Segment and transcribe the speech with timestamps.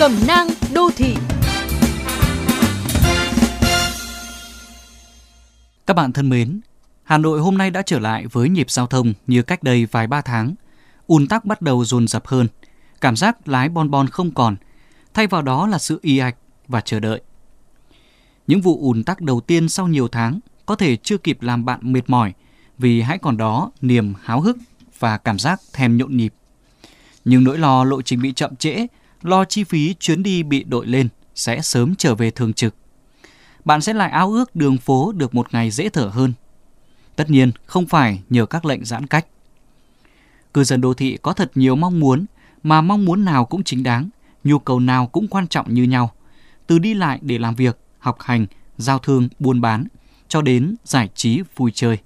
[0.00, 1.14] Cẩm nang đô thị
[5.86, 6.60] Các bạn thân mến,
[7.02, 10.06] Hà Nội hôm nay đã trở lại với nhịp giao thông như cách đây vài
[10.06, 10.54] ba tháng.
[11.06, 12.48] ùn tắc bắt đầu dồn dập hơn,
[13.00, 14.56] cảm giác lái bon bon không còn,
[15.14, 16.36] thay vào đó là sự y ạch
[16.68, 17.20] và chờ đợi.
[18.46, 21.92] Những vụ ùn tắc đầu tiên sau nhiều tháng có thể chưa kịp làm bạn
[21.92, 22.32] mệt mỏi
[22.78, 24.56] vì hãy còn đó niềm háo hức
[24.98, 26.34] và cảm giác thèm nhộn nhịp.
[27.24, 28.86] Nhưng nỗi lo lộ trình bị chậm trễ,
[29.22, 32.74] lo chi phí chuyến đi bị đội lên sẽ sớm trở về thường trực.
[33.64, 36.32] Bạn sẽ lại ao ước đường phố được một ngày dễ thở hơn.
[37.16, 39.26] Tất nhiên không phải nhờ các lệnh giãn cách.
[40.54, 42.24] Cư dân đô thị có thật nhiều mong muốn
[42.62, 44.08] mà mong muốn nào cũng chính đáng,
[44.44, 46.12] nhu cầu nào cũng quan trọng như nhau.
[46.66, 48.46] Từ đi lại để làm việc, học hành,
[48.78, 49.84] giao thương, buôn bán,
[50.28, 51.98] cho đến giải trí, vui chơi.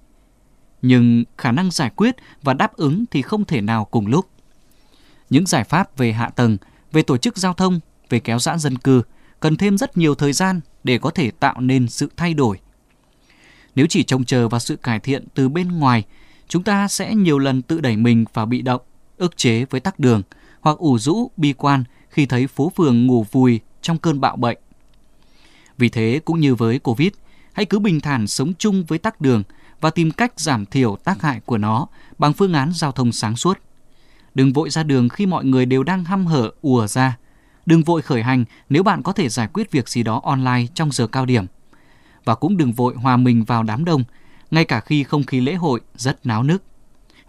[0.82, 4.28] Nhưng khả năng giải quyết và đáp ứng thì không thể nào cùng lúc.
[5.30, 6.56] Những giải pháp về hạ tầng,
[6.94, 7.80] về tổ chức giao thông,
[8.10, 9.02] về kéo giãn dân cư
[9.40, 12.58] cần thêm rất nhiều thời gian để có thể tạo nên sự thay đổi.
[13.74, 16.04] Nếu chỉ trông chờ vào sự cải thiện từ bên ngoài,
[16.48, 18.80] chúng ta sẽ nhiều lần tự đẩy mình vào bị động,
[19.16, 20.22] ức chế với tắc đường
[20.60, 24.58] hoặc ủ rũ bi quan khi thấy phố phường ngủ vùi trong cơn bạo bệnh.
[25.78, 27.12] Vì thế cũng như với Covid,
[27.52, 29.42] hãy cứ bình thản sống chung với tắc đường
[29.80, 31.86] và tìm cách giảm thiểu tác hại của nó
[32.18, 33.58] bằng phương án giao thông sáng suốt.
[34.34, 37.16] Đừng vội ra đường khi mọi người đều đang hăm hở ùa ra.
[37.66, 40.92] Đừng vội khởi hành nếu bạn có thể giải quyết việc gì đó online trong
[40.92, 41.46] giờ cao điểm.
[42.24, 44.04] Và cũng đừng vội hòa mình vào đám đông,
[44.50, 46.62] ngay cả khi không khí lễ hội rất náo nức.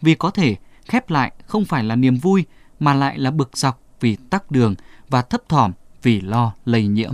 [0.02, 2.46] Vì có thể khép lại không phải là niềm vui
[2.80, 4.76] mà lại là bực dọc vì tắc đường
[5.10, 5.72] và thấp thỏm
[6.04, 7.14] vì lo lây nhiễm.